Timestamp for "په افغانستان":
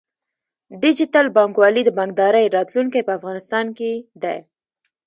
3.05-3.65